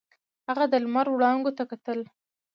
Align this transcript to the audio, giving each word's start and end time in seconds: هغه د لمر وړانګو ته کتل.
هغه 0.47 0.65
د 0.69 0.73
لمر 0.83 1.07
وړانګو 1.11 1.51
ته 1.57 1.63
کتل. 1.71 1.99